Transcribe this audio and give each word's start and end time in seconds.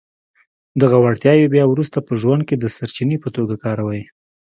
دغه 0.81 0.97
وړتياوې 0.99 1.47
بيا 1.53 1.65
وروسته 1.67 1.97
په 2.07 2.13
ژوند 2.21 2.41
کې 2.47 2.55
د 2.57 2.65
سرچینې 2.75 3.17
په 3.23 3.29
توګه 3.35 3.55
کاروئ. 3.63 4.01